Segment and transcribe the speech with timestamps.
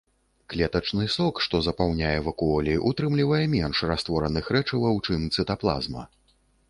[0.51, 6.03] Клетачны сок, што запаўняе вакуолі, утрымлівае менш раствораных рэчываў, чым цытаплазма.